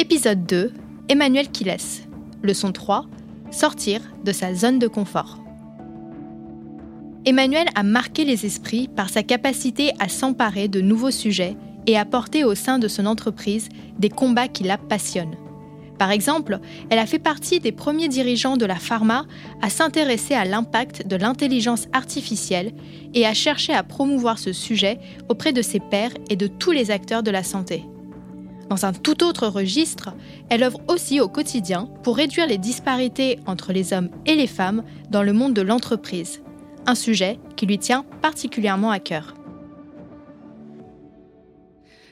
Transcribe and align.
Épisode 0.00 0.46
2, 0.46 0.72
Emmanuel 1.08 1.48
laisse. 1.64 2.06
Leçon 2.44 2.70
3, 2.70 3.06
sortir 3.50 4.00
de 4.24 4.30
sa 4.30 4.54
zone 4.54 4.78
de 4.78 4.86
confort. 4.86 5.40
Emmanuel 7.24 7.66
a 7.74 7.82
marqué 7.82 8.24
les 8.24 8.46
esprits 8.46 8.86
par 8.86 9.10
sa 9.10 9.24
capacité 9.24 9.90
à 9.98 10.08
s'emparer 10.08 10.68
de 10.68 10.80
nouveaux 10.80 11.10
sujets 11.10 11.56
et 11.88 11.98
à 11.98 12.04
porter 12.04 12.44
au 12.44 12.54
sein 12.54 12.78
de 12.78 12.86
son 12.86 13.06
entreprise 13.06 13.70
des 13.98 14.08
combats 14.08 14.46
qui 14.46 14.62
la 14.62 14.78
passionnent. 14.78 15.34
Par 15.98 16.12
exemple, 16.12 16.60
elle 16.90 17.00
a 17.00 17.06
fait 17.06 17.18
partie 17.18 17.58
des 17.58 17.72
premiers 17.72 18.06
dirigeants 18.06 18.56
de 18.56 18.66
la 18.66 18.76
pharma 18.76 19.26
à 19.62 19.68
s'intéresser 19.68 20.34
à 20.34 20.44
l'impact 20.44 21.08
de 21.08 21.16
l'intelligence 21.16 21.88
artificielle 21.92 22.72
et 23.14 23.26
à 23.26 23.34
chercher 23.34 23.72
à 23.72 23.82
promouvoir 23.82 24.38
ce 24.38 24.52
sujet 24.52 25.00
auprès 25.28 25.52
de 25.52 25.60
ses 25.60 25.80
pairs 25.80 26.14
et 26.30 26.36
de 26.36 26.46
tous 26.46 26.70
les 26.70 26.92
acteurs 26.92 27.24
de 27.24 27.32
la 27.32 27.42
santé. 27.42 27.82
Dans 28.68 28.84
un 28.84 28.92
tout 28.92 29.24
autre 29.24 29.46
registre, 29.46 30.10
elle 30.50 30.62
œuvre 30.62 30.80
aussi 30.88 31.20
au 31.20 31.28
quotidien 31.28 31.88
pour 32.02 32.16
réduire 32.16 32.46
les 32.46 32.58
disparités 32.58 33.38
entre 33.46 33.72
les 33.72 33.92
hommes 33.92 34.10
et 34.26 34.34
les 34.34 34.46
femmes 34.46 34.82
dans 35.10 35.22
le 35.22 35.32
monde 35.32 35.54
de 35.54 35.62
l'entreprise, 35.62 36.42
un 36.86 36.94
sujet 36.94 37.38
qui 37.56 37.66
lui 37.66 37.78
tient 37.78 38.04
particulièrement 38.20 38.90
à 38.90 38.98
cœur. 38.98 39.37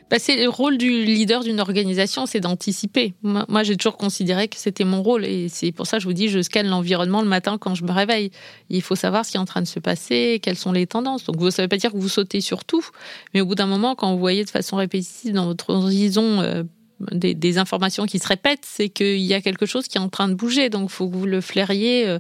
Bah, 0.09 0.19
c'est 0.20 0.37
le 0.37 0.48
rôle 0.48 0.78
du 0.78 1.05
leader 1.05 1.42
d'une 1.42 1.59
organisation, 1.59 2.27
c'est 2.27 2.38
d'anticiper. 2.38 3.14
Moi, 3.23 3.64
j'ai 3.64 3.77
toujours 3.77 3.97
considéré 3.97 4.47
que 4.47 4.56
c'était 4.56 4.84
mon 4.84 5.02
rôle 5.02 5.24
et 5.24 5.48
c'est 5.48 5.73
pour 5.73 5.87
ça 5.87 5.97
que 5.97 6.02
je 6.02 6.06
vous 6.06 6.12
dis, 6.12 6.28
je 6.28 6.41
scanne 6.42 6.69
l'environnement 6.69 7.23
le 7.23 7.28
matin 7.28 7.59
quand 7.59 7.74
je 7.74 7.83
me 7.83 7.91
réveille. 7.91 8.30
Il 8.70 8.83
faut 8.83 8.95
savoir 8.95 9.24
ce 9.24 9.33
qui 9.33 9.37
est 9.37 9.41
en 9.41 9.45
train 9.47 9.62
de 9.62 9.66
se 9.66 9.80
passer, 9.80 10.38
quelles 10.41 10.56
sont 10.56 10.70
les 10.70 10.87
tendances. 10.87 11.24
Donc, 11.24 11.37
vous 11.38 11.47
ne 11.47 11.50
savez 11.50 11.66
pas 11.66 11.77
dire 11.77 11.91
que 11.91 11.97
vous 11.97 12.09
sautez 12.09 12.41
sur 12.41 12.64
tout, 12.64 12.87
mais 13.34 13.41
au 13.41 13.47
bout 13.47 13.56
d'un 13.56 13.66
moment, 13.66 13.97
quand 13.97 14.12
vous 14.12 14.20
voyez 14.20 14.45
de 14.45 14.50
façon 14.50 14.77
répétitive 14.77 15.33
dans 15.33 15.47
votre 15.47 15.70
horizon 15.70 16.64
des, 17.00 17.59
informations 17.59 18.06
qui 18.06 18.19
se 18.19 18.27
répètent, 18.27 18.64
c'est 18.64 18.89
qu'il 18.89 19.20
y 19.20 19.34
a 19.34 19.41
quelque 19.41 19.66
chose 19.66 19.86
qui 19.86 19.98
est 19.98 20.00
en 20.00 20.08
train 20.08 20.28
de 20.28 20.34
bouger. 20.34 20.70
Donc, 20.70 20.91
il 20.91 20.92
faut 20.92 21.08
que 21.08 21.14
vous 21.14 21.27
le 21.27 21.41
flairiez 21.41 22.06
euh, 22.06 22.19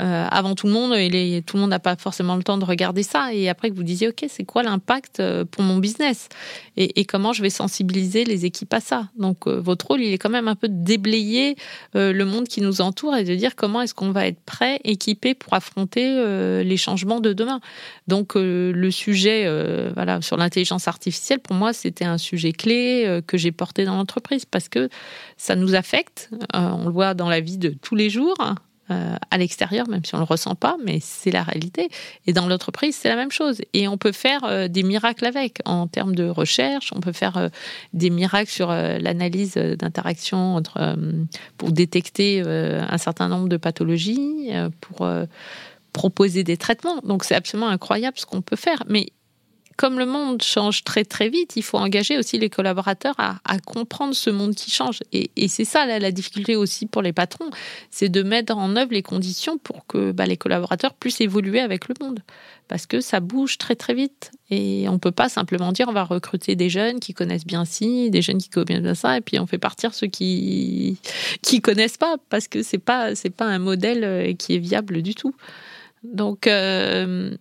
euh, 0.00 0.26
avant 0.30 0.54
tout 0.54 0.66
le 0.66 0.72
monde. 0.72 0.94
Et 0.94 1.42
tout 1.46 1.56
le 1.56 1.62
monde 1.62 1.70
n'a 1.70 1.78
pas 1.78 1.96
forcément 1.96 2.36
le 2.36 2.42
temps 2.42 2.58
de 2.58 2.64
regarder 2.64 3.02
ça. 3.02 3.32
Et 3.34 3.48
après 3.48 3.70
que 3.70 3.74
vous 3.74 3.82
disiez, 3.82 4.08
OK, 4.08 4.24
c'est 4.28 4.44
quoi 4.44 4.62
l'impact 4.62 5.20
euh, 5.20 5.44
pour 5.44 5.62
mon 5.62 5.78
business? 5.78 6.28
Et, 6.76 7.04
comment 7.04 7.32
je 7.32 7.42
vais 7.42 7.50
sensibiliser 7.50 8.24
les 8.24 8.46
équipes 8.46 8.72
à 8.72 8.80
ça? 8.80 9.08
Donc, 9.18 9.46
votre 9.46 9.88
rôle, 9.88 10.00
il 10.00 10.12
est 10.12 10.18
quand 10.18 10.30
même 10.30 10.48
un 10.48 10.54
peu 10.54 10.68
de 10.68 10.82
déblayer 10.82 11.56
le 11.94 12.22
monde 12.24 12.46
qui 12.46 12.62
nous 12.62 12.80
entoure 12.80 13.16
et 13.16 13.24
de 13.24 13.34
dire 13.34 13.54
comment 13.54 13.82
est-ce 13.82 13.92
qu'on 13.92 14.12
va 14.12 14.26
être 14.26 14.40
prêt, 14.40 14.80
équipé 14.84 15.34
pour 15.34 15.52
affronter 15.52 16.62
les 16.64 16.76
changements 16.78 17.20
de 17.20 17.34
demain. 17.34 17.60
Donc, 18.06 18.32
le 18.36 18.90
sujet 18.90 19.46
voilà, 19.94 20.22
sur 20.22 20.38
l'intelligence 20.38 20.88
artificielle, 20.88 21.40
pour 21.40 21.54
moi, 21.54 21.74
c'était 21.74 22.06
un 22.06 22.16
sujet 22.16 22.52
clé 22.52 23.20
que 23.26 23.36
j'ai 23.36 23.52
porté 23.52 23.84
dans 23.84 23.96
parce 24.50 24.68
que 24.68 24.88
ça 25.36 25.56
nous 25.56 25.74
affecte. 25.74 26.30
Euh, 26.54 26.70
on 26.70 26.86
le 26.86 26.92
voit 26.92 27.14
dans 27.14 27.28
la 27.28 27.40
vie 27.40 27.58
de 27.58 27.70
tous 27.70 27.94
les 27.94 28.10
jours. 28.10 28.36
Euh, 28.90 29.14
à 29.30 29.38
l'extérieur, 29.38 29.88
même 29.88 30.04
si 30.04 30.16
on 30.16 30.18
ne 30.18 30.22
le 30.22 30.26
ressent 30.26 30.56
pas, 30.56 30.76
mais 30.84 30.98
c'est 31.00 31.30
la 31.30 31.44
réalité. 31.44 31.90
Et 32.26 32.32
dans 32.32 32.48
l'entreprise, 32.48 32.96
c'est 32.96 33.08
la 33.08 33.14
même 33.14 33.30
chose. 33.30 33.62
Et 33.72 33.86
on 33.86 33.96
peut 33.96 34.10
faire 34.10 34.42
euh, 34.42 34.66
des 34.66 34.82
miracles 34.82 35.26
avec, 35.26 35.60
en 35.64 35.86
termes 35.86 36.16
de 36.16 36.28
recherche, 36.28 36.92
on 36.92 36.98
peut 36.98 37.12
faire 37.12 37.50
des 37.92 38.10
miracles 38.10 38.50
sur 38.50 38.70
l'analyse 38.70 39.54
d'interaction 39.54 40.56
entre, 40.56 40.96
pour 41.56 41.70
détecter 41.70 42.40
un 42.40 42.98
certain 42.98 43.28
nombre 43.28 43.48
de 43.48 43.56
pathologies, 43.56 44.50
pour 44.80 45.08
proposer 45.92 46.42
des 46.42 46.56
traitements. 46.56 46.98
Donc 47.04 47.22
c'est 47.22 47.36
absolument 47.36 47.68
incroyable 47.68 48.18
ce 48.18 48.26
qu'on 48.26 48.42
peut 48.42 48.56
faire. 48.56 48.82
Mais 48.88 49.06
comme 49.80 49.98
le 49.98 50.04
monde 50.04 50.42
change 50.42 50.84
très 50.84 51.06
très 51.06 51.30
vite, 51.30 51.56
il 51.56 51.62
faut 51.62 51.78
engager 51.78 52.18
aussi 52.18 52.38
les 52.38 52.50
collaborateurs 52.50 53.14
à, 53.16 53.58
comprendre 53.64 54.14
ce 54.14 54.28
monde 54.28 54.54
qui 54.54 54.70
change. 54.70 54.98
Et, 55.10 55.30
c'est 55.48 55.64
ça 55.64 55.86
la 55.86 56.12
difficulté 56.12 56.54
aussi 56.54 56.84
pour 56.84 57.00
les 57.00 57.14
patrons, 57.14 57.48
c'est 57.90 58.10
de 58.10 58.22
mettre 58.22 58.54
en 58.54 58.76
œuvre 58.76 58.92
les 58.92 59.00
conditions 59.00 59.56
pour 59.56 59.86
que 59.86 60.12
bah, 60.12 60.26
les 60.26 60.36
collaborateurs 60.36 60.92
puissent 60.92 61.22
évoluer 61.22 61.60
avec 61.60 61.88
le 61.88 61.94
monde. 61.98 62.20
Parce 62.68 62.84
que 62.84 63.00
ça 63.00 63.20
bouge 63.20 63.56
très 63.56 63.74
très 63.74 63.94
vite. 63.94 64.32
Et 64.50 64.86
on 64.90 64.92
ne 64.92 64.98
peut 64.98 65.12
pas 65.12 65.30
simplement 65.30 65.72
dire 65.72 65.86
on 65.88 65.94
va 65.94 66.04
recruter 66.04 66.56
des 66.56 66.68
jeunes 66.68 67.00
qui 67.00 67.14
connaissent 67.14 67.46
bien 67.46 67.64
ci, 67.64 68.10
des 68.10 68.20
jeunes 68.20 68.36
qui 68.36 68.50
connaissent 68.50 68.82
bien 68.82 68.94
ça, 68.94 69.16
et 69.16 69.22
puis 69.22 69.38
on 69.38 69.46
fait 69.46 69.56
partir 69.56 69.94
ceux 69.94 70.08
qui 70.08 70.98
qui 71.40 71.62
connaissent 71.62 71.96
pas, 71.96 72.16
parce 72.28 72.48
que 72.48 72.62
c'est 72.62 72.76
pas 72.76 73.14
c'est 73.14 73.30
pas 73.30 73.46
un 73.46 73.58
modèle 73.58 74.04
euh, 74.04 74.34
qui 74.34 74.56
est 74.56 74.58
viable 74.58 75.00
du 75.00 75.14
tout. 75.14 75.34
Donc 76.02 76.46
euh, 76.46 77.34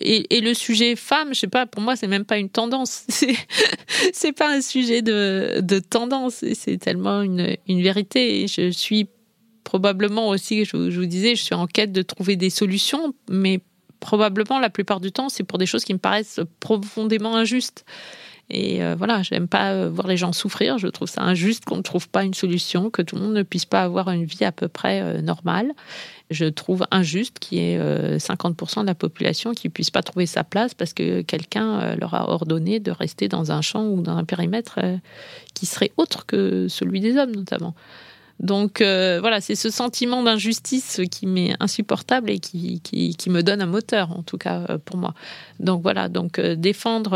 et, 0.00 0.40
le 0.40 0.54
sujet 0.54 0.96
femme, 0.96 1.34
je 1.34 1.40
sais 1.40 1.46
pas, 1.46 1.66
pour 1.66 1.82
moi, 1.82 1.96
c'est 1.96 2.06
même 2.06 2.24
pas 2.24 2.38
une 2.38 2.50
tendance. 2.50 3.06
C'est 4.12 4.32
pas 4.32 4.52
un 4.52 4.60
sujet 4.60 5.02
de, 5.02 5.78
tendance. 5.78 6.44
C'est 6.54 6.78
tellement 6.78 7.22
une, 7.22 7.56
vérité. 7.68 8.46
je 8.48 8.70
suis 8.70 9.08
probablement 9.64 10.28
aussi, 10.28 10.64
je, 10.64 10.76
vous 10.76 11.06
disais, 11.06 11.34
je 11.34 11.42
suis 11.42 11.54
en 11.54 11.66
quête 11.66 11.92
de 11.92 12.02
trouver 12.02 12.36
des 12.36 12.50
solutions, 12.50 13.14
mais 13.30 13.60
probablement 14.00 14.58
la 14.58 14.70
plupart 14.70 15.00
du 15.00 15.12
temps, 15.12 15.28
c'est 15.28 15.44
pour 15.44 15.58
des 15.58 15.66
choses 15.66 15.84
qui 15.84 15.94
me 15.94 15.98
paraissent 15.98 16.40
profondément 16.60 17.36
injustes. 17.36 17.84
Et 18.50 18.82
euh, 18.82 18.94
voilà, 18.96 19.22
j'aime 19.22 19.48
pas 19.48 19.72
euh, 19.72 19.88
voir 19.88 20.06
les 20.06 20.16
gens 20.16 20.32
souffrir. 20.32 20.78
Je 20.78 20.88
trouve 20.88 21.08
ça 21.08 21.22
injuste 21.22 21.64
qu'on 21.64 21.76
ne 21.76 21.82
trouve 21.82 22.08
pas 22.08 22.24
une 22.24 22.34
solution, 22.34 22.90
que 22.90 23.00
tout 23.00 23.16
le 23.16 23.22
monde 23.22 23.34
ne 23.34 23.42
puisse 23.42 23.64
pas 23.64 23.82
avoir 23.82 24.10
une 24.10 24.24
vie 24.24 24.44
à 24.44 24.52
peu 24.52 24.68
près 24.68 25.00
euh, 25.00 25.22
normale. 25.22 25.72
Je 26.30 26.46
trouve 26.46 26.86
injuste 26.90 27.38
qu'il 27.38 27.58
y 27.58 27.60
ait 27.60 28.16
50% 28.16 28.82
de 28.82 28.86
la 28.86 28.94
population 28.94 29.52
qui 29.52 29.68
puisse 29.68 29.90
pas 29.90 30.02
trouver 30.02 30.24
sa 30.24 30.44
place 30.44 30.72
parce 30.72 30.94
que 30.94 31.20
quelqu'un 31.20 31.94
leur 31.96 32.14
a 32.14 32.30
ordonné 32.30 32.80
de 32.80 32.90
rester 32.90 33.28
dans 33.28 33.52
un 33.52 33.60
champ 33.60 33.86
ou 33.86 34.00
dans 34.00 34.16
un 34.16 34.24
périmètre 34.24 34.80
qui 35.52 35.66
serait 35.66 35.92
autre 35.98 36.24
que 36.24 36.68
celui 36.68 37.00
des 37.00 37.18
hommes, 37.18 37.32
notamment. 37.32 37.74
Donc 38.40 38.80
euh, 38.80 39.18
voilà, 39.20 39.40
c'est 39.40 39.54
ce 39.54 39.70
sentiment 39.70 40.22
d'injustice 40.22 41.00
qui 41.10 41.26
m'est 41.26 41.54
insupportable 41.60 42.30
et 42.30 42.38
qui, 42.40 42.80
qui, 42.80 43.30
me 43.30 43.42
donne 43.42 43.62
un 43.62 43.66
moteur, 43.66 44.10
en 44.10 44.22
tout 44.22 44.36
cas 44.36 44.66
euh, 44.68 44.78
pour 44.84 44.96
moi. 44.96 45.14
Donc 45.60 45.82
voilà, 45.82 46.08
donc 46.08 46.38
euh, 46.38 46.56
défendre 46.56 47.12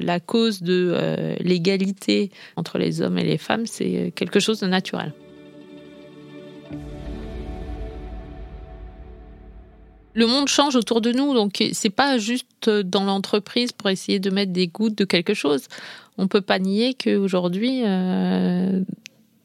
la 0.00 0.20
cause 0.20 0.62
de 0.62 1.36
l'égalité 1.40 2.30
entre 2.56 2.78
les 2.78 3.02
hommes 3.02 3.18
et 3.18 3.24
les 3.24 3.38
femmes, 3.38 3.66
c'est 3.66 4.12
quelque 4.16 4.40
chose 4.40 4.60
de 4.60 4.66
naturel. 4.66 5.12
Le 10.14 10.26
monde 10.26 10.48
change 10.48 10.76
autour 10.76 11.00
de 11.00 11.10
nous, 11.10 11.32
donc 11.32 11.62
c'est 11.72 11.90
pas 11.90 12.18
juste 12.18 12.68
dans 12.68 13.04
l'entreprise 13.04 13.72
pour 13.72 13.88
essayer 13.88 14.18
de 14.18 14.30
mettre 14.30 14.52
des 14.52 14.68
gouttes 14.68 14.96
de 14.96 15.04
quelque 15.04 15.34
chose. 15.34 15.64
On 16.18 16.28
peut 16.28 16.42
pas 16.42 16.58
nier 16.58 16.94
qu'aujourd'hui, 16.94 17.82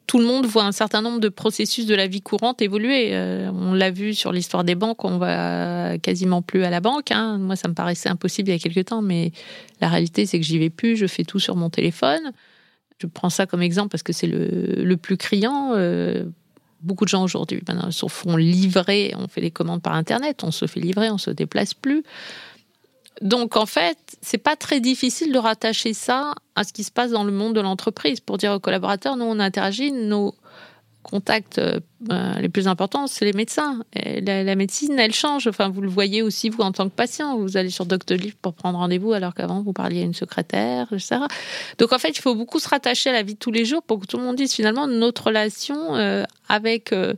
tout 0.08 0.20
le 0.20 0.26
monde 0.26 0.46
voit 0.46 0.64
un 0.64 0.72
certain 0.72 1.02
nombre 1.02 1.20
de 1.20 1.28
processus 1.28 1.86
de 1.86 1.94
la 1.94 2.08
vie 2.08 2.22
courante 2.22 2.62
évoluer. 2.62 3.10
Euh, 3.12 3.52
on 3.54 3.74
l'a 3.74 3.92
vu 3.92 4.14
sur 4.14 4.32
l'histoire 4.32 4.64
des 4.64 4.74
banques, 4.74 5.04
on 5.04 5.18
va 5.18 5.98
quasiment 5.98 6.42
plus 6.42 6.64
à 6.64 6.70
la 6.70 6.80
banque. 6.80 7.12
Hein. 7.12 7.38
Moi, 7.38 7.58
ça 7.58 7.68
me 7.68 7.74
paraissait 7.74 8.08
impossible 8.08 8.50
il 8.50 8.54
y 8.54 8.56
a 8.56 8.60
quelques 8.60 8.88
temps, 8.88 9.02
mais 9.02 9.34
la 9.82 9.90
réalité, 9.90 10.26
c'est 10.26 10.40
que 10.40 10.46
j'y 10.46 10.58
vais 10.58 10.70
plus. 10.70 10.96
Je 10.96 11.08
fais 11.08 11.26
tout 11.26 11.40
sur 11.40 11.58
mon 11.58 11.70
téléphone. 11.70 12.32
Je 13.02 13.06
prends 13.06 13.30
ça 13.30 13.46
comme 13.46 13.62
exemple 13.62 13.90
parce 13.90 14.02
que 14.02 14.14
c'est 14.14 14.28
le, 14.28 14.96
plus 14.96 15.18
criant. 15.18 15.74
Euh, 15.76 16.24
beaucoup 16.82 17.04
de 17.04 17.10
gens 17.10 17.24
aujourd'hui 17.24 17.62
se 17.92 18.08
font 18.08 18.38
livrer. 18.38 19.14
On 19.18 19.28
fait 19.28 19.42
les 19.42 19.52
commandes 19.52 19.82
par 19.82 19.94
Internet. 19.94 20.42
On 20.44 20.52
se 20.52 20.68
fait 20.68 20.80
livrer, 20.80 21.12
on 21.12 21.18
se 21.18 21.32
déplace 21.32 21.74
plus. 21.74 22.04
Donc 23.22 23.56
en 23.56 23.66
fait, 23.66 23.98
c'est 24.22 24.38
pas 24.38 24.56
très 24.56 24.80
difficile 24.80 25.32
de 25.32 25.40
rattacher 25.40 25.94
ça 25.94 26.34
à 26.56 26.64
ce 26.64 26.74
qui 26.74 26.84
se 26.84 26.92
passe 26.92 27.12
dans 27.12 27.24
le 27.24 27.32
monde 27.32 27.56
de 27.56 27.62
l'entreprise 27.62 28.20
pour 28.20 28.38
dire 28.38 28.52
aux 28.52 28.60
collaborateurs, 28.60 29.16
nous 29.16 29.26
on 29.26 29.40
interagit, 29.40 29.92
nos 29.92 30.34
contacts 31.10 31.60
euh, 31.60 31.80
les 32.40 32.50
plus 32.50 32.68
importants, 32.68 33.08
c'est 33.08 33.26
les 33.26 33.34
médecins. 33.34 33.80
la, 33.94 34.56
médecine, 34.56 34.98
elle 35.00 35.14
change. 35.14 35.48
Enfin, 35.48 35.70
vous 35.70 35.82
le 35.82 35.90
voyez 35.90 36.22
aussi 36.22 36.50
vous 36.50 36.62
en 36.62 36.72
tant 36.72 36.88
que 36.90 36.94
patient. 36.96 37.38
Vous 37.38 37.58
allez 37.58 37.70
sur 37.70 37.86
Doctolib 37.86 38.34
pour 38.42 38.54
prendre 38.54 38.78
rendez-vous 38.78 39.14
alors 39.14 39.34
qu'avant 39.34 39.62
vous 39.62 39.74
parliez 39.74 40.02
à 40.02 40.06
une 40.06 40.14
secrétaire, 40.14 40.88
etc. 40.92 41.18
Donc 41.78 41.94
en 41.94 41.98
fait, 41.98 42.10
il 42.10 42.22
faut 42.22 42.36
beaucoup 42.36 42.60
se 42.60 42.70
rattacher 42.70 43.10
à 43.10 43.14
la 43.14 43.24
vie 43.24 43.34
de 43.34 43.40
tous 43.40 43.52
les 43.52 43.66
jours 43.66 43.82
pour 43.84 44.00
que 44.00 44.06
tout 44.06 44.18
le 44.18 44.24
monde 44.24 44.36
dise 44.36 44.54
finalement 44.54 44.88
notre 44.88 45.28
relation 45.28 45.96
euh, 45.96 46.24
avec 46.50 46.94
euh, 46.94 47.14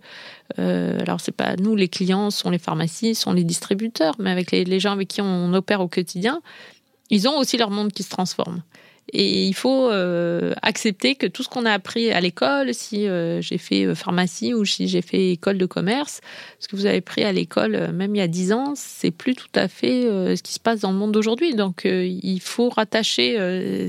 euh, 0.58 1.00
alors 1.02 1.22
c'est 1.22 1.32
pas 1.32 1.56
nous 1.58 1.76
les 1.76 1.88
clients, 1.88 2.32
sont 2.32 2.50
les 2.50 2.60
pharmacies, 2.60 3.16
sont 3.16 3.34
les 3.34 3.44
distributeurs, 3.44 4.16
mais 4.20 4.32
avec 4.32 4.52
les, 4.52 4.80
gens 4.80 4.92
avec 4.92 5.08
qui 5.08 5.22
on 5.22 5.54
opère 5.54 5.82
au 5.82 5.88
quotidien, 5.88 6.42
ils 7.10 7.28
ont 7.28 7.38
aussi 7.38 7.58
leur 7.58 7.70
monde 7.70 7.92
qui 7.92 8.04
se 8.04 8.10
transforme. 8.10 8.62
Et 9.14 9.48
il 9.48 9.54
faut 9.54 9.90
euh, 9.90 10.54
accepter 10.62 11.16
que 11.16 11.26
tout 11.28 11.44
ce 11.44 11.50
qu'on 11.50 11.66
a 11.66 11.72
appris 11.72 12.12
à 12.12 12.22
l'école, 12.22 12.74
si 12.74 13.08
euh, 13.08 13.42
j'ai 13.42 13.58
fait 13.58 13.94
pharmacie 13.96 14.54
ou 14.54 14.66
si 14.66 14.88
j'ai 14.88 15.02
fait 15.02 15.32
école 15.32 15.58
de 15.58 15.66
commerce, 15.66 16.22
ce 16.60 16.68
que 16.68 16.76
vous 16.76 16.86
avez 16.86 16.98
appris 16.98 17.24
à 17.24 17.32
l'école, 17.32 17.92
même 17.92 18.16
il 18.16 18.20
y 18.20 18.22
a 18.22 18.28
dix 18.28 18.54
ans, 18.54 18.74
c'est 18.76 19.12
plus 19.12 19.36
tout 19.36 19.48
à 19.56 19.68
fait 19.68 20.04
ce 20.36 20.42
qui 20.44 20.54
se 20.54 20.60
passe 20.60 20.82
dans 20.82 20.92
le 20.92 20.98
monde 20.98 21.12
d'aujourd'hui. 21.12 21.56
Donc 21.56 21.86
il 21.86 22.40
faut 22.42 22.70
rattacher 22.70 23.36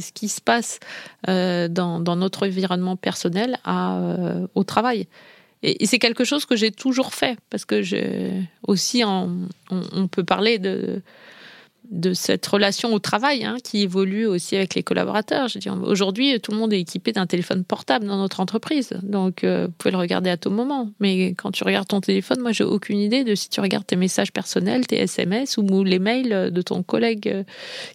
ce 0.00 0.12
qui 0.12 0.28
se 0.28 0.40
passe 0.40 0.78
dans, 1.26 2.16
notre 2.16 2.46
environnement 2.46 2.96
personnel 2.96 3.58
au 4.54 4.64
travail. 4.64 5.06
Et, 5.62 5.86
c'est 5.86 5.98
quelque 5.98 6.24
chose 6.24 6.46
que 6.46 6.56
j'ai 6.56 6.70
toujours 6.70 7.12
fait, 7.14 7.38
parce 7.50 7.64
que 7.64 7.82
je, 7.82 8.30
aussi, 8.66 9.02
on, 9.04 9.48
peut 10.10 10.24
parler 10.24 10.58
de, 10.58 11.02
de 11.90 12.14
cette 12.14 12.46
relation 12.46 12.92
au 12.94 12.98
travail 12.98 13.44
hein, 13.44 13.56
qui 13.62 13.82
évolue 13.82 14.26
aussi 14.26 14.56
avec 14.56 14.74
les 14.74 14.82
collaborateurs. 14.82 15.48
Aujourd'hui, 15.82 16.38
tout 16.40 16.52
le 16.52 16.58
monde 16.58 16.72
est 16.72 16.80
équipé 16.80 17.12
d'un 17.12 17.26
téléphone 17.26 17.64
portable 17.64 18.06
dans 18.06 18.18
notre 18.18 18.40
entreprise, 18.40 18.90
donc 19.02 19.42
euh, 19.44 19.66
vous 19.66 19.72
pouvez 19.76 19.90
le 19.90 19.98
regarder 19.98 20.30
à 20.30 20.36
tout 20.36 20.50
moment. 20.50 20.90
Mais 21.00 21.34
quand 21.34 21.50
tu 21.50 21.64
regardes 21.64 21.88
ton 21.88 22.00
téléphone, 22.00 22.40
moi, 22.40 22.52
j'ai 22.52 22.64
aucune 22.64 22.98
idée 22.98 23.24
de 23.24 23.34
si 23.34 23.48
tu 23.48 23.60
regardes 23.60 23.86
tes 23.86 23.96
messages 23.96 24.32
personnels, 24.32 24.86
tes 24.86 24.96
SMS 24.96 25.56
ou 25.56 25.84
les 25.84 25.98
mails 25.98 26.50
de 26.52 26.62
ton 26.62 26.82
collègue 26.82 27.28
euh, 27.28 27.44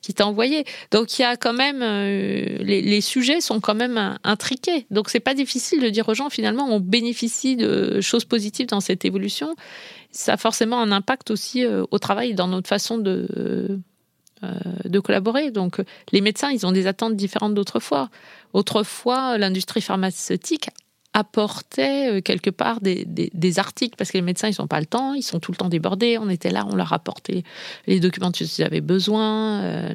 qui 0.01 0.13
t'a 0.13 0.27
envoyé. 0.27 0.65
Donc 0.91 1.17
il 1.17 1.21
y 1.21 1.25
a 1.25 1.37
quand 1.37 1.53
même 1.53 1.81
euh, 1.81 2.57
les, 2.59 2.81
les, 2.81 3.01
sujets 3.01 3.41
sont 3.41 3.59
quand 3.59 3.75
même 3.75 4.17
intriqués. 4.23 4.87
Donc 4.91 5.09
c'est 5.09 5.19
pas 5.19 5.33
difficile 5.33 5.81
de 5.81 5.89
dire 5.89 6.07
aux 6.09 6.13
gens 6.13 6.29
finalement 6.29 6.67
on 6.69 6.79
bénéficie 6.79 7.55
de 7.55 8.01
choses 8.01 8.25
positives 8.25 8.67
dans 8.67 8.81
cette 8.81 9.05
évolution 9.05 9.55
ça 10.15 10.33
a 10.33 10.37
forcément 10.37 10.81
un 10.81 10.91
impact 10.91 11.29
aussi 11.29 11.65
euh, 11.65 11.83
au 11.91 11.99
travail, 11.99 12.33
dans 12.33 12.47
notre 12.47 12.69
façon 12.69 12.97
de, 12.97 13.27
euh, 14.43 14.47
de 14.85 14.99
collaborer. 14.99 15.51
Donc, 15.51 15.81
les 16.11 16.21
médecins, 16.21 16.51
ils 16.51 16.65
ont 16.65 16.71
des 16.71 16.87
attentes 16.87 17.15
différentes 17.15 17.53
d'autrefois. 17.53 18.09
Autrefois, 18.53 19.37
l'industrie 19.37 19.81
pharmaceutique 19.81 20.69
apportait 21.13 22.17
euh, 22.17 22.21
quelque 22.21 22.49
part 22.49 22.79
des, 22.81 23.05
des, 23.05 23.59
articles 23.59 23.95
parce 23.97 24.11
que 24.11 24.17
les 24.17 24.21
médecins 24.21 24.49
ils 24.49 24.55
n'ont 24.59 24.67
pas 24.67 24.81
le 24.81 24.85
temps, 24.85 25.13
ils 25.13 25.23
sont 25.23 25.39
tout 25.39 25.51
le 25.51 25.57
temps 25.57 25.69
débordés. 25.69 26.17
On 26.17 26.29
était 26.29 26.49
là, 26.49 26.65
on 26.69 26.75
leur 26.75 26.93
apportait 26.93 27.43
les 27.87 27.99
documents 27.99 28.27
dont 28.27 28.39
ils 28.39 28.63
avaient 28.63 28.81
besoin. 28.81 29.93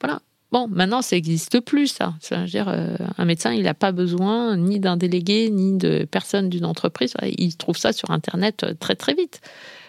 voilà. 0.00 0.20
Bon, 0.54 0.68
maintenant, 0.68 1.02
ça 1.02 1.16
n'existe 1.16 1.58
plus, 1.58 1.88
ça. 1.88 2.14
dire, 2.46 2.68
euh, 2.68 2.94
un 3.18 3.24
médecin, 3.24 3.52
il 3.52 3.64
n'a 3.64 3.74
pas 3.74 3.90
besoin 3.90 4.56
ni 4.56 4.78
d'un 4.78 4.96
délégué, 4.96 5.50
ni 5.50 5.76
de 5.76 6.06
personne 6.08 6.48
d'une 6.48 6.64
entreprise. 6.64 7.14
Il 7.24 7.56
trouve 7.56 7.76
ça 7.76 7.92
sur 7.92 8.12
Internet 8.12 8.62
euh, 8.62 8.72
très, 8.78 8.94
très 8.94 9.14
vite. 9.14 9.40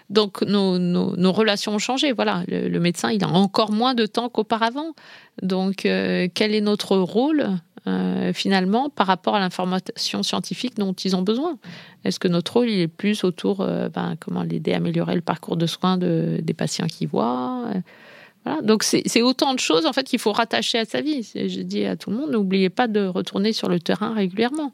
Donc, 0.10 0.42
nos, 0.42 1.32
relations 1.32 1.76
ont 1.76 1.78
changé. 1.78 2.14
Voilà, 2.14 2.42
le, 2.48 2.80
médecin, 2.80 3.12
il 3.12 3.24
a 3.24 3.28
encore 3.28 3.72
moins 3.72 3.94
de 3.94 4.08
temps 4.08 4.28
qu'auparavant. 4.28 4.96
Donc, 5.44 5.86
euh, 5.86 6.28
quel 6.34 6.56
est 6.56 6.62
notre 6.62 6.98
rôle 6.98 7.48
finalement 8.34 8.90
par 8.90 9.06
rapport 9.06 9.36
à 9.36 9.40
l'information 9.40 10.24
scientifique 10.24 10.78
dont 10.78 10.94
ils 10.94 11.16
ont 11.16 11.22
besoin? 11.22 11.60
Est-ce 12.04 12.18
que 12.18 12.28
notre 12.28 12.54
rôle 12.54 12.70
il 12.72 12.80
est 12.80 12.88
plus 12.88 13.24
autour, 13.24 13.58
ben, 13.58 14.16
comment 14.20 14.42
l'aider 14.42 14.74
à 14.74 14.78
améliorer 14.78 15.14
le 15.14 15.22
parcours 15.22 15.58
de 15.58 15.68
soins 15.68 15.98
de, 15.98 16.40
des 16.42 16.56
patients 16.56 16.88
qui 16.88 17.06
voient 17.06 17.70
donc 18.62 18.84
c'est 18.84 19.22
autant 19.22 19.54
de 19.54 19.60
choses 19.60 19.86
en 19.86 19.94
fait 19.94 20.04
qu'il 20.04 20.20
faut 20.20 20.32
rattacher 20.32 20.78
à 20.78 20.86
sa 20.86 21.02
vie. 21.02 21.24
Je 21.34 21.62
dis 21.62 21.86
à 21.86 21.96
tout 21.96 22.12
le 22.12 22.18
monde, 22.18 22.32
n'oubliez 22.32 22.70
pas 22.70 22.88
de 22.88 23.06
retourner 23.06 23.54
sur 23.54 23.70
le 23.70 23.80
terrain 23.80 24.14
régulièrement. 24.14 24.72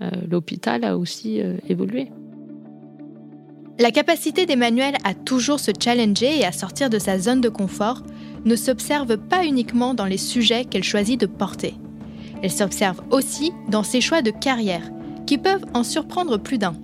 Euh, 0.00 0.08
l'hôpital 0.30 0.84
a 0.84 0.96
aussi 0.96 1.40
euh, 1.42 1.56
évolué. 1.68 2.10
La 3.78 3.90
capacité 3.90 4.46
d'Emmanuel 4.46 4.94
à 5.04 5.12
toujours 5.12 5.60
se 5.60 5.70
challenger 5.78 6.38
et 6.38 6.44
à 6.44 6.52
sortir 6.52 6.88
de 6.88 6.98
sa 6.98 7.18
zone 7.18 7.40
de 7.40 7.48
confort 7.48 8.02
ne 8.44 8.56
s'observe 8.56 9.18
pas 9.18 9.44
uniquement 9.44 9.92
dans 9.92 10.04
les 10.06 10.18
sujets 10.18 10.64
qu'elle 10.64 10.84
choisit 10.84 11.20
de 11.20 11.26
porter. 11.26 11.74
Elle 12.42 12.50
s'observe 12.50 13.02
aussi 13.10 13.52
dans 13.68 13.82
ses 13.82 14.00
choix 14.00 14.22
de 14.22 14.30
carrière, 14.30 14.90
qui 15.26 15.38
peuvent 15.38 15.64
en 15.74 15.84
surprendre 15.84 16.38
plus 16.38 16.58
d'un. 16.58 16.74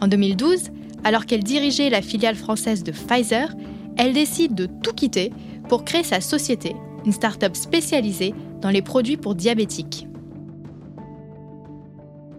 En 0.00 0.08
2012, 0.08 0.70
alors 1.04 1.26
qu'elle 1.26 1.44
dirigeait 1.44 1.90
la 1.90 2.02
filiale 2.02 2.34
française 2.34 2.82
de 2.82 2.92
Pfizer, 2.92 3.54
elle 3.96 4.12
décide 4.12 4.54
de 4.54 4.66
tout 4.66 4.92
quitter 4.92 5.32
pour 5.68 5.84
créer 5.84 6.04
sa 6.04 6.20
société, 6.20 6.76
une 7.04 7.12
start-up 7.12 7.56
spécialisée 7.56 8.34
dans 8.60 8.70
les 8.70 8.82
produits 8.82 9.16
pour 9.16 9.34
diabétiques. 9.34 10.06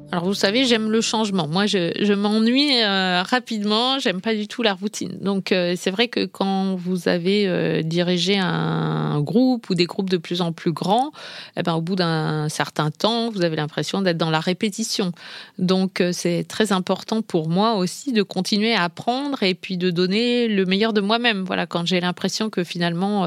Alors 0.09 0.24
vous 0.24 0.33
savez, 0.33 0.63
j'aime 0.63 0.89
le 0.89 1.01
changement. 1.01 1.50
Moi, 1.50 1.65
je, 1.65 2.13
m'ennuie 2.13 2.81
euh, 2.81 3.24
rapidement. 3.24 4.00
J'aime 4.00 4.21
pas 4.21 4.33
du 4.33 4.48
tout 4.48 4.63
la 4.63 4.74
routine. 4.74 5.18
Donc 5.19 5.51
euh, 5.51 5.74
c'est 5.75 5.92
vrai 5.92 6.07
que 6.07 6.25
quand 6.25 6.75
vous 6.75 7.09
avez 7.09 7.45
euh, 7.45 7.81
dirigé 7.81 8.38
un, 8.38 9.19
groupe 9.19 9.69
ou 9.69 9.75
des 9.75 9.86
groupes 9.86 10.09
de 10.09 10.18
plus 10.18 10.42
en 10.42 10.54
plus 10.54 10.71
grands, 10.71 11.12
eh 11.57 11.63
ben 11.63 11.74
au 11.74 11.81
bout 11.81 11.95
d'un 11.95 12.48
certain 12.50 12.92
temps, 12.92 13.31
vous 13.31 13.44
avez 13.44 13.56
l'impression 13.56 14.01
d'être 14.01 14.18
dans 14.18 14.30
la 14.30 14.39
répétition. 14.39 15.12
Donc 15.57 16.04
c'est 16.12 16.45
très 16.48 16.71
important 16.71 17.24
pour 17.24 17.50
moi 17.50 17.75
aussi 17.75 18.13
de 18.13 18.21
continuer 18.21 18.75
à 18.75 18.83
apprendre 18.83 19.42
et 19.42 19.56
puis 19.56 19.77
de 19.77 19.89
donner 19.89 20.48
le 20.48 20.65
meilleur 20.65 20.94
de 20.94 21.01
moi-même. 21.01 21.44
Voilà, 21.45 21.65
quand 21.65 21.88
j'ai 21.88 22.00
l'impression 22.00 22.51
que 22.51 22.63
finalement 22.63 23.25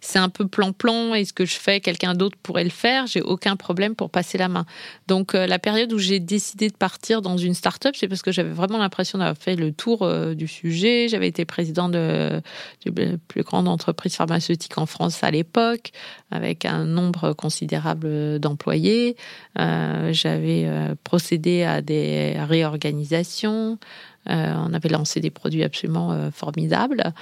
c'est 0.00 0.18
un 0.18 0.30
peu 0.30 0.48
plan-plan 0.48 1.12
et 1.12 1.26
ce 1.26 1.34
que 1.34 1.44
je 1.44 1.56
fais, 1.56 1.80
quelqu'un 1.80 2.14
d'autre 2.14 2.38
pourrait 2.42 2.64
le 2.64 2.70
faire, 2.70 3.06
j'ai 3.06 3.20
aucun 3.20 3.54
problème 3.56 3.94
pour 3.94 4.08
passer 4.08 4.38
la 4.38 4.48
main. 4.48 4.64
Donc 5.08 5.34
la 5.34 5.58
période 5.58 5.92
où 5.92 5.98
j'ai 6.08 6.20
décidé 6.20 6.68
de 6.68 6.76
partir 6.76 7.20
dans 7.20 7.36
une 7.36 7.54
start-up, 7.54 7.94
c'est 7.96 8.08
parce 8.08 8.22
que 8.22 8.32
j'avais 8.32 8.50
vraiment 8.50 8.78
l'impression 8.78 9.18
d'avoir 9.18 9.36
fait 9.36 9.56
le 9.56 9.72
tour 9.72 10.02
euh, 10.02 10.34
du 10.34 10.48
sujet. 10.48 11.06
J'avais 11.08 11.28
été 11.28 11.44
président 11.44 11.88
de, 11.88 12.40
la 12.86 13.16
plus 13.28 13.42
grande 13.42 13.68
entreprise 13.68 14.16
pharmaceutique 14.16 14.78
en 14.78 14.86
France 14.86 15.22
à 15.22 15.30
l'époque, 15.30 15.90
avec 16.30 16.64
un 16.64 16.84
nombre 16.84 17.34
considérable 17.34 18.38
d'employés. 18.38 19.16
Euh, 19.58 20.12
j'avais 20.12 20.64
euh, 20.64 20.94
procédé 21.04 21.62
à 21.64 21.82
des 21.82 22.36
réorganisations. 22.38 23.78
on 24.26 24.72
avait 24.74 24.88
lancé 24.90 25.20
des 25.20 25.30
produits 25.30 25.64
absolument 25.64 26.30
formidables. 26.32 27.14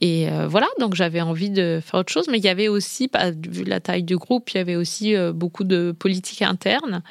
Et 0.00 0.28
voilà, 0.48 0.66
donc 0.80 0.96
j'avais 0.96 1.20
envie 1.20 1.50
de 1.50 1.80
faire 1.84 2.00
autre 2.00 2.12
chose. 2.12 2.26
Mais 2.28 2.38
il 2.38 2.44
y 2.44 2.48
avait 2.48 2.66
aussi, 2.66 3.08
vu 3.48 3.62
la 3.62 3.78
taille 3.78 4.02
du 4.02 4.16
groupe, 4.16 4.50
il 4.50 4.56
y 4.56 4.60
avait 4.60 4.74
aussi 4.74 5.14
beaucoup 5.32 5.62
de 5.62 5.94
politique 5.96 6.42
interne. 6.42 7.02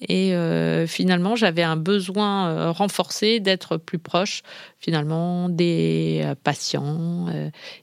Et 0.00 0.34
euh, 0.34 0.86
finalement, 0.86 1.36
j'avais 1.36 1.62
un 1.62 1.76
besoin 1.76 2.48
euh, 2.48 2.72
renforcé 2.72 3.40
d'être 3.40 3.76
plus 3.76 3.98
proche, 3.98 4.42
finalement, 4.80 5.48
des 5.48 6.22
euh, 6.24 6.34
patients 6.42 7.26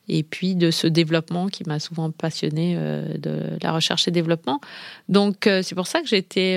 et 0.08 0.24
puis 0.24 0.56
de 0.56 0.72
ce 0.72 0.88
développement 0.88 1.48
qui 1.48 1.64
m'a 1.66 1.80
souvent 1.80 2.12
passionné 2.12 2.76
de 2.76 3.58
la 3.62 3.72
recherche 3.72 4.08
et 4.08 4.12
développement. 4.12 4.60
Donc, 5.10 5.38
c'est 5.44 5.74
pour 5.74 5.88
ça 5.88 6.02
que 6.02 6.08
j'étais, 6.08 6.56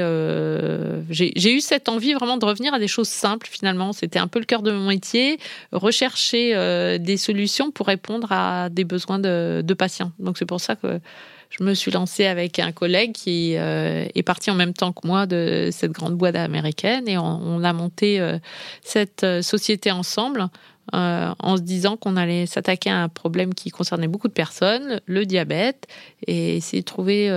j'ai 1.11 1.53
eu 1.53 1.61
cette 1.61 1.89
envie 1.89 2.15
vraiment 2.15 2.37
de 2.37 2.45
revenir 2.45 2.75
à 2.75 2.79
des 2.79 2.89
choses 2.89 3.09
simples. 3.09 3.47
Finalement, 3.49 3.93
c'était 3.93 4.19
un 4.19 4.27
peu 4.27 4.39
le 4.39 4.45
cœur 4.45 4.63
de 4.63 4.73
mon 4.73 4.89
métier, 4.89 5.39
rechercher 5.73 6.99
des 6.99 7.17
solutions 7.17 7.71
pour 7.71 7.87
répondre 7.87 8.33
à 8.33 8.69
des 8.71 8.85
besoins 8.85 9.19
de, 9.19 9.63
de 9.65 9.75
patients. 9.75 10.13
Donc, 10.19 10.37
c'est 10.39 10.47
pour 10.47 10.61
ça 10.61 10.75
que 10.75 11.01
je 11.59 11.63
me 11.63 11.75
suis 11.75 11.91
lancée 11.91 12.27
avec 12.27 12.59
un 12.59 12.73
collègue 12.73 13.13
qui 13.13 13.57
euh, 13.57 14.07
est 14.15 14.23
parti 14.23 14.51
en 14.51 14.55
même 14.55 14.73
temps 14.73 14.93
que 14.93 15.07
moi 15.07 15.27
de 15.27 15.69
cette 15.71 15.93
grande 15.93 16.17
boîte 16.17 16.35
américaine 16.35 17.07
et 17.09 17.17
on, 17.17 17.63
a 17.63 17.73
monté 17.73 18.21
euh, 18.21 18.39
cette 18.83 19.23
euh, 19.23 19.43
société 19.43 19.93
ensemble 19.93 20.49
en 20.93 21.57
se 21.57 21.63
disant 21.63 21.97
qu'on 21.97 22.15
allait 22.15 22.45
s'attaquer 22.45 22.91
à 22.91 23.03
un 23.03 23.09
problème 23.09 23.55
qui 23.55 23.71
concernait 23.71 24.07
beaucoup 24.07 24.29
de 24.29 24.35
personnes, 24.35 25.01
le 25.07 25.25
diabète, 25.25 25.87
et 26.27 26.57
essayer 26.57 26.83
de 26.83 26.85
trouver 26.85 27.31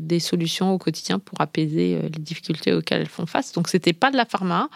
des 0.00 0.18
solutions 0.18 0.72
au 0.72 0.78
quotidien 0.78 1.18
pour 1.18 1.38
apaiser 1.42 2.00
les 2.00 2.08
difficultés 2.08 2.72
auxquelles 2.72 3.02
elles 3.02 3.06
font 3.06 3.26
face. 3.26 3.52
Donc 3.52 3.68
c'était 3.68 3.92
pas 3.92 4.10
de 4.10 4.16
la 4.16 4.24
pharma, 4.24 4.70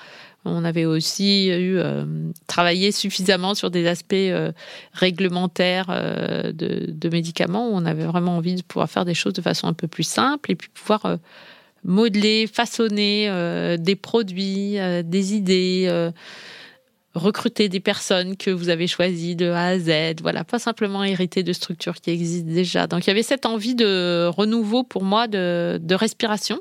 on 0.44 0.64
avait 0.64 0.86
aussi 0.86 1.48
eu 1.48 1.78
euh, 1.78 2.04
travaillé 2.46 2.92
suffisamment 2.92 3.54
sur 3.54 3.70
des 3.70 3.86
aspects 3.86 4.14
euh, 4.14 4.52
réglementaires 4.92 5.86
euh, 5.90 6.52
de, 6.52 7.08
médicaments 7.10 7.68
on 7.72 7.84
avait 7.84 8.04
vraiment 8.04 8.36
envie 8.36 8.54
de 8.54 8.62
pouvoir 8.62 8.88
faire 8.88 9.04
des 9.04 9.14
choses 9.14 9.32
de 9.32 9.42
façon 9.42 9.66
un 9.66 9.72
peu 9.72 9.88
plus 9.88 10.04
simple 10.04 10.52
et 10.52 10.54
puis 10.54 10.68
pouvoir 10.68 11.18
modeler, 11.82 12.46
façonner 12.46 13.76
des 13.78 13.96
produits, 13.96 14.76
des 15.04 15.34
idées 15.34 16.12
recruter 17.14 17.68
des 17.68 17.80
personnes 17.80 18.36
que 18.36 18.50
vous 18.50 18.68
avez 18.68 18.86
choisies 18.86 19.34
de 19.34 19.50
A 19.50 19.64
à 19.64 19.78
Z, 19.78 20.20
voilà, 20.22 20.44
pas 20.44 20.60
simplement 20.60 21.02
hériter 21.02 21.42
de 21.42 21.52
structures 21.52 21.96
qui 21.96 22.10
existent 22.10 22.52
déjà. 22.52 22.86
Donc 22.86 23.06
il 23.06 23.08
y 23.08 23.10
avait 23.10 23.24
cette 23.24 23.46
envie 23.46 23.74
de 23.74 24.26
renouveau 24.28 24.84
pour 24.84 25.02
moi 25.02 25.26
de 25.26 25.94
respiration 25.94 26.60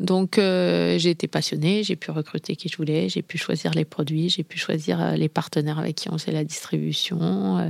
donc 0.00 0.38
euh, 0.38 0.96
j'ai 0.98 1.10
été 1.10 1.28
passionnée, 1.28 1.84
j'ai 1.84 1.94
pu 1.94 2.10
recruter 2.10 2.56
qui 2.56 2.70
je 2.70 2.76
voulais, 2.78 3.10
j'ai 3.10 3.20
pu 3.20 3.36
choisir 3.36 3.72
les 3.72 3.84
produits, 3.84 4.30
j'ai 4.30 4.42
pu 4.42 4.58
choisir 4.58 5.00
euh, 5.00 5.12
les 5.12 5.28
partenaires 5.28 5.78
avec 5.78 5.94
qui 5.94 6.10
on 6.10 6.16
fait 6.16 6.32
la 6.32 6.42
distribution. 6.42 7.58
Euh, 7.58 7.68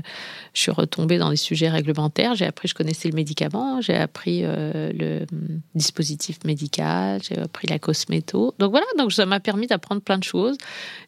je 0.55 0.61
suis 0.61 0.71
retombée 0.71 1.19
dans 1.19 1.31
des 1.31 1.37
sujets 1.37 1.69
réglementaires, 1.69 2.37
j'ai 2.37 2.47
appris, 2.47 2.69
je 2.69 2.75
connaissais 2.75 3.09
le 3.09 3.17
médicament, 3.17 3.81
j'ai 3.81 3.97
appris 3.97 4.43
le 4.43 5.27
hum, 5.33 5.61
dispositif 5.75 6.39
médical, 6.45 7.21
j'ai 7.21 7.37
appris 7.37 7.67
la 7.67 7.81
cosméto. 7.81 8.55
Donc 8.61 8.71
voilà, 8.71 8.87
donc 8.97 9.13
ça 9.13 9.27
m'a 9.27 9.41
permis 9.41 9.67
d'apprendre 9.67 10.01
plein 10.01 10.19
de 10.19 10.25
choses. 10.25 10.57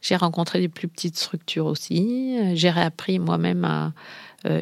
J'ai 0.01 0.17
rencontré 0.17 0.59
des 0.59 0.69
plus 0.69 0.89
petites 0.89 1.17
structures 1.17 1.67
aussi, 1.67 2.37
j'ai 2.55 2.71
réappris 2.71 3.21
moi-même 3.21 3.65
à 3.65 3.93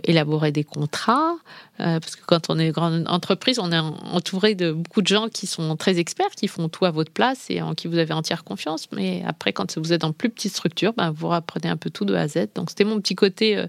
élaborer 0.05 0.53
des 0.53 0.65
contrats, 0.65 1.37
euh, 1.81 1.99
parce 2.01 2.17
que 2.17 2.25
quand 2.27 2.51
on 2.51 2.59
est 2.59 2.67
une 2.67 2.73
grande 2.73 3.05
entreprise, 3.09 3.59
on 3.59 3.73
est 3.73 3.79
entouré 3.79 4.55
de 4.55 4.73
beaucoup 4.73 5.03
de 5.03 5.07
gens 5.07 5.29
qui 5.29 5.47
sont 5.47 5.77
très 5.77 5.99
experts, 5.99 6.31
qui 6.37 6.49
font 6.49 6.69
tout 6.69 6.85
à 6.85 6.91
votre 6.91 7.13
place 7.13 7.47
et 7.49 7.63
en 7.63 7.75
qui 7.75 7.89
vous 7.89 7.99
avez 7.99 8.13
entière 8.13 8.45
confiance. 8.45 8.89
Mais 8.93 9.23
après, 9.27 9.53
quand 9.53 9.79
vous 9.79 9.93
êtes 9.93 10.03
dans 10.03 10.13
plus 10.13 10.31
petite 10.31 10.53
structure, 10.53 10.93
ben, 10.93 11.11
vous 11.11 11.33
apprenez 11.33 11.69
un 11.69 11.77
peu 11.77 11.91
tout 11.91 12.05
de 12.05 12.15
A 12.15 12.23
à 12.23 12.29
Z. 12.29 12.49
Donc 12.55 12.71
c'était 12.71 12.85
mon 12.85 13.01
petit 13.01 13.15
côté 13.15 13.57
euh, 13.57 13.67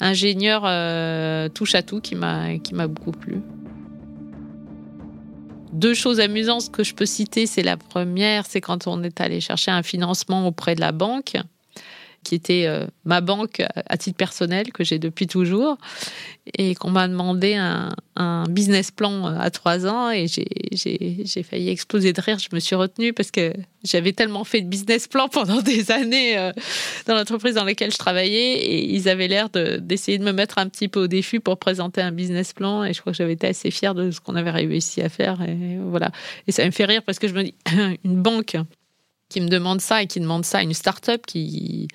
ingénieur 0.00 0.62
touche 1.52 1.74
à 1.74 1.82
tout 1.82 2.00
qui 2.00 2.14
m'a 2.14 2.58
beaucoup 2.88 3.12
plu. 3.12 3.42
Deux 5.72 5.94
choses 5.94 6.20
amusantes 6.20 6.70
que 6.70 6.84
je 6.84 6.94
peux 6.94 7.06
citer, 7.06 7.46
c'est 7.46 7.62
la 7.62 7.78
première, 7.78 8.44
c'est 8.46 8.60
quand 8.60 8.86
on 8.86 9.02
est 9.02 9.20
allé 9.20 9.40
chercher 9.40 9.70
un 9.70 9.82
financement 9.82 10.46
auprès 10.46 10.74
de 10.74 10.80
la 10.80 10.92
banque 10.92 11.36
qui 12.22 12.34
était 12.34 12.66
euh, 12.66 12.86
ma 13.04 13.20
banque 13.20 13.62
à 13.74 13.96
titre 13.96 14.16
personnel 14.16 14.72
que 14.72 14.84
j'ai 14.84 14.98
depuis 14.98 15.26
toujours 15.26 15.76
et 16.54 16.74
qu'on 16.74 16.90
m'a 16.90 17.08
demandé 17.08 17.54
un, 17.54 17.90
business 18.48 18.90
plan 18.90 19.26
à 19.26 19.50
trois 19.50 19.86
ans 19.86 20.10
et 20.10 20.26
j'ai 20.28 21.42
failli 21.42 21.70
exploser 21.70 22.12
de 22.12 22.20
rire. 22.20 22.38
Je 22.38 22.48
me 22.54 22.60
suis 22.60 22.76
retenue 22.76 23.12
parce 23.12 23.30
que 23.30 23.52
j'avais 23.82 24.12
tellement 24.12 24.44
fait 24.44 24.60
de 24.60 24.68
business 24.68 25.08
plan 25.08 25.28
pendant 25.28 25.60
des 25.62 25.90
années 25.90 26.38
euh, 26.38 26.52
dans 27.06 27.14
l'entreprise 27.14 27.54
dans 27.54 27.64
laquelle 27.64 27.90
je 27.90 27.98
travaillais 27.98 28.58
et 28.58 28.94
ils 28.94 29.08
avaient 29.08 29.28
l'air 29.28 29.48
d'essayer 29.50 30.18
de, 30.18 30.24
me 30.24 30.32
mettre 30.32 30.58
un 30.58 30.68
petit 30.68 30.88
peu 30.88 31.04
au 31.04 31.06
défi 31.06 31.40
pour 31.40 31.58
présenter 31.58 32.00
un 32.00 32.12
business 32.12 32.52
plan 32.52 32.84
et 32.84 32.92
je 32.92 33.00
crois 33.00 33.12
que 33.12 33.16
j'avais 33.16 33.32
été 33.32 33.48
assez 33.48 33.70
fière 33.70 33.94
de 33.94 34.10
ce 34.10 34.20
qu'on 34.20 34.36
avait 34.36 34.50
réussi 34.50 35.00
à 35.00 35.08
faire 35.08 35.40
et 35.42 35.78
voilà. 35.80 36.12
Et 36.46 36.52
ça 36.52 36.64
me 36.64 36.70
fait 36.70 36.84
rire 36.84 37.02
parce 37.04 37.18
que 37.18 37.28
je 37.28 37.34
me 37.34 37.42
dis, 37.42 37.54
une 38.04 38.22
banque 38.22 38.56
qui 39.32 39.40
me 39.40 39.48
demande 39.48 39.80
ça 39.80 40.02
et 40.02 40.06
qui 40.06 40.20
demande 40.20 40.44
ça 40.44 40.58
à 40.58 40.62
une 40.62 40.74
start-up 40.74 41.22
qui 41.26 41.88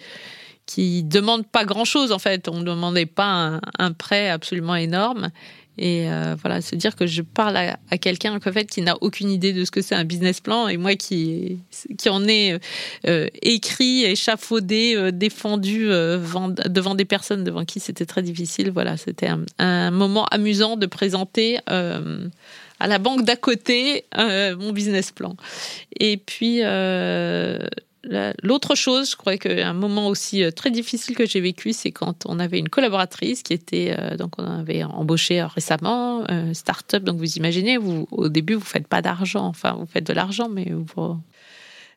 qui 0.65 1.03
demande 1.03 1.47
pas 1.47 1.63
grand-chose 1.63 2.11
en 2.11 2.19
fait. 2.19 2.49
On 2.49 2.59
ne 2.59 2.63
demandait 2.63 3.05
pas 3.05 3.59
un, 3.79 3.93
prêt 3.93 4.29
absolument 4.29 4.75
énorme. 4.75 5.29
Et 5.79 6.11
euh, 6.11 6.35
voilà, 6.41 6.59
se 6.61 6.75
dire 6.75 6.95
que 6.95 7.05
je 7.05 7.21
parle 7.21 7.55
à, 7.55 7.97
quelqu'un 7.99 8.35
en 8.35 8.39
fait, 8.39 8.65
qui 8.65 8.81
n'a 8.81 8.97
aucune 8.99 9.29
idée 9.29 9.53
de 9.53 9.63
ce 9.63 9.69
que 9.69 9.81
c'est 9.83 9.93
un 9.93 10.03
business 10.03 10.41
plan 10.41 10.67
et 10.67 10.75
moi 10.75 10.95
qui, 10.95 11.59
qui 11.99 12.09
en 12.09 12.27
ai 12.27 12.57
euh, 13.07 13.27
écrit, 13.43 14.03
échafaudé, 14.03 14.95
euh, 14.95 15.11
défendu 15.11 15.85
devant 15.85 16.95
des 16.95 17.05
personnes 17.05 17.43
devant 17.43 17.63
qui 17.63 17.79
c'était 17.79 18.07
très 18.07 18.23
difficile. 18.23 18.71
Voilà, 18.71 18.97
c'était 18.97 19.27
un, 19.27 19.43
un, 19.59 19.91
moment 19.91 20.25
amusant 20.31 20.77
de 20.77 20.87
présenter 20.87 21.59
à 22.79 22.87
la 22.87 22.99
banque 22.99 23.23
d'à 23.23 23.35
côté 23.35 24.05
euh, 24.17 24.55
mon 24.55 24.71
business 24.71 25.11
plan. 25.11 25.35
Et 25.99 26.17
puis 26.17 26.59
euh, 26.61 27.59
L'autre 28.41 28.75
chose, 28.75 29.11
je 29.11 29.15
crois 29.17 29.35
qu'un 29.35 29.73
moment 29.73 30.07
aussi 30.07 30.41
euh, 30.41 30.49
très 30.49 30.71
difficile 30.71 31.13
que 31.13 31.25
j'ai 31.25 31.41
vécu, 31.41 31.73
c'est 31.73 31.91
quand 31.91 32.25
on 32.25 32.39
avait 32.39 32.57
une 32.57 32.69
collaboratrice 32.69 33.43
qui 33.43 33.51
était, 33.51 33.97
donc 34.17 34.35
on 34.37 34.45
avait 34.45 34.85
embauché 34.85 35.43
récemment, 35.43 36.23
start-up. 36.53 37.03
Donc 37.03 37.17
vous 37.17 37.35
imaginez, 37.35 37.75
vous, 37.75 38.07
au 38.11 38.29
début, 38.29 38.53
vous 38.53 38.61
faites 38.61 38.87
pas 38.87 39.01
d'argent. 39.01 39.45
Enfin, 39.45 39.73
vous 39.73 39.87
faites 39.87 40.07
de 40.07 40.13
l'argent, 40.13 40.47
mais 40.47 40.71
vous, 40.71 41.17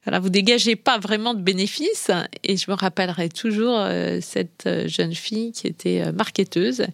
voilà, 0.05 0.19
vous 0.19 0.31
dégagez 0.31 0.75
pas 0.75 0.99
vraiment 0.99 1.33
de 1.33 1.43
bénéfices. 1.43 2.11
Et 2.43 2.57
je 2.57 2.69
me 2.69 2.77
rappellerai 2.77 3.29
toujours 3.29 3.79
cette 4.21 4.69
jeune 4.87 5.15
fille 5.15 5.53
qui 5.53 5.69
était 5.69 6.11
marketeuse 6.11 6.87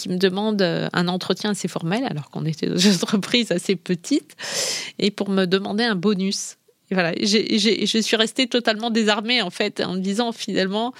qui 0.00 0.08
me 0.08 0.16
demande 0.16 0.62
euh, 0.62 0.88
un 0.92 1.08
entretien 1.08 1.50
assez 1.50 1.68
formel, 1.68 2.04
alors 2.04 2.30
qu'on 2.30 2.44
était 2.44 2.66
dans 2.66 2.76
une 2.78 2.94
entreprise 2.94 3.52
assez 3.52 3.76
petite, 3.76 4.36
et 4.98 5.10
pour 5.10 5.28
me 5.28 5.46
demander 5.46 5.84
un 5.84 5.94
bonus. 5.94 6.56
Voilà, 6.92 7.12
je 7.20 8.00
suis 8.00 8.16
restée 8.16 8.48
totalement 8.48 8.90
désarmée 8.90 9.42
en 9.42 9.50
fait, 9.50 9.80
en 9.80 9.94
me 9.94 10.00
disant 10.00 10.32
finalement, 10.32 10.92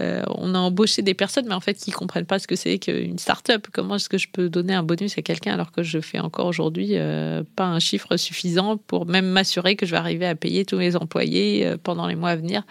euh, 0.00 0.22
on 0.28 0.54
a 0.54 0.58
embauché 0.58 1.02
des 1.02 1.14
personnes, 1.14 1.46
mais 1.46 1.54
en 1.54 1.60
fait, 1.60 1.74
qui 1.74 1.90
comprennent 1.90 2.26
pas 2.26 2.38
ce 2.38 2.46
que 2.46 2.56
c'est 2.56 2.78
qu'une 2.78 3.18
start-up. 3.18 3.66
Comment 3.72 3.96
est-ce 3.96 4.08
que 4.08 4.18
je 4.18 4.28
peux 4.28 4.48
donner 4.48 4.74
un 4.74 4.82
bonus 4.82 5.18
à 5.18 5.22
quelqu'un 5.22 5.54
alors 5.54 5.72
que 5.72 5.82
je 5.82 6.00
fais 6.00 6.18
encore 6.18 6.46
aujourd'hui 6.46 6.90
euh, 6.92 7.42
pas 7.56 7.66
un 7.66 7.78
chiffre 7.78 8.16
suffisant 8.16 8.76
pour 8.76 9.06
même 9.06 9.26
m'assurer 9.26 9.76
que 9.76 9.84
je 9.84 9.90
vais 9.90 9.98
arriver 9.98 10.26
à 10.26 10.34
payer 10.34 10.64
tous 10.64 10.78
mes 10.78 10.96
employés 10.96 11.66
euh, 11.66 11.76
pendant 11.82 12.06
les 12.06 12.14
mois 12.14 12.30
à 12.30 12.36
venir? 12.36 12.62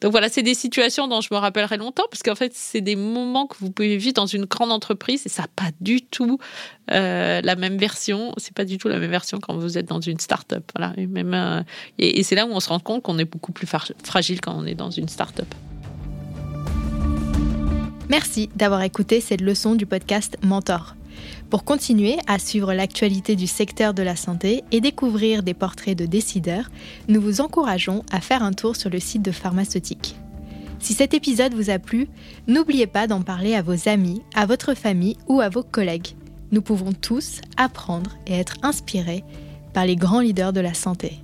Donc 0.00 0.12
voilà, 0.12 0.28
c'est 0.28 0.42
des 0.42 0.54
situations 0.54 1.08
dont 1.08 1.20
je 1.20 1.28
me 1.32 1.38
rappellerai 1.38 1.76
longtemps 1.76 2.06
parce 2.10 2.22
qu'en 2.22 2.34
fait, 2.34 2.52
c'est 2.54 2.80
des 2.80 2.96
moments 2.96 3.46
que 3.46 3.56
vous 3.60 3.70
pouvez 3.70 3.96
vivre 3.96 4.14
dans 4.14 4.26
une 4.26 4.46
grande 4.46 4.72
entreprise 4.72 5.26
et 5.26 5.28
ça 5.28 5.42
n'a 5.42 5.48
pas 5.54 5.70
du 5.80 6.02
tout 6.02 6.38
la 6.88 7.54
même 7.56 7.76
version. 7.76 8.32
C'est 8.36 8.52
pas 8.54 8.64
du 8.64 8.76
tout 8.76 8.88
la 8.88 8.98
même 8.98 9.12
version 9.12 9.38
quand 9.38 9.56
vous 9.56 9.78
êtes 9.78 9.86
dans 9.86 10.00
une 10.00 10.18
start-up. 10.18 10.64
Voilà, 10.74 10.92
et 10.96 11.06
même 11.06 11.64
et 12.20 12.22
c'est 12.22 12.34
là 12.34 12.44
où 12.44 12.50
on 12.50 12.60
se 12.60 12.68
rend 12.68 12.80
compte 12.80 13.02
qu'on 13.02 13.18
est 13.18 13.24
beaucoup 13.24 13.50
plus 13.50 13.66
fragile 13.66 14.42
quand 14.42 14.54
on 14.54 14.66
est 14.66 14.74
dans 14.74 14.90
une 14.90 15.08
start-up. 15.08 15.46
Merci 18.10 18.50
d'avoir 18.54 18.82
écouté 18.82 19.22
cette 19.22 19.40
leçon 19.40 19.74
du 19.74 19.86
podcast 19.86 20.36
Mentor. 20.42 20.96
Pour 21.48 21.64
continuer 21.64 22.18
à 22.26 22.38
suivre 22.38 22.74
l'actualité 22.74 23.36
du 23.36 23.46
secteur 23.46 23.94
de 23.94 24.02
la 24.02 24.16
santé 24.16 24.64
et 24.70 24.82
découvrir 24.82 25.42
des 25.42 25.54
portraits 25.54 25.96
de 25.96 26.04
décideurs, 26.04 26.70
nous 27.08 27.22
vous 27.22 27.40
encourageons 27.40 28.04
à 28.12 28.20
faire 28.20 28.42
un 28.42 28.52
tour 28.52 28.76
sur 28.76 28.90
le 28.90 29.00
site 29.00 29.22
de 29.22 29.32
Pharmaceutique. 29.32 30.14
Si 30.78 30.92
cet 30.92 31.14
épisode 31.14 31.54
vous 31.54 31.70
a 31.70 31.78
plu, 31.78 32.06
n'oubliez 32.46 32.86
pas 32.86 33.06
d'en 33.06 33.22
parler 33.22 33.54
à 33.54 33.62
vos 33.62 33.88
amis, 33.88 34.20
à 34.34 34.44
votre 34.44 34.74
famille 34.74 35.16
ou 35.26 35.40
à 35.40 35.48
vos 35.48 35.62
collègues. 35.62 36.16
Nous 36.52 36.60
pouvons 36.60 36.92
tous 36.92 37.40
apprendre 37.56 38.18
et 38.26 38.34
être 38.34 38.56
inspirés 38.62 39.24
par 39.72 39.86
les 39.86 39.96
grands 39.96 40.20
leaders 40.20 40.52
de 40.52 40.60
la 40.60 40.74
santé. 40.74 41.22